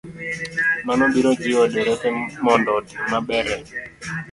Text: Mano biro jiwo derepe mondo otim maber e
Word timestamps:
Mano 0.87 1.03
biro 1.13 1.31
jiwo 1.41 1.63
derepe 1.73 2.09
mondo 2.45 2.69
otim 2.79 3.01
maber 3.11 3.45
e 3.57 3.57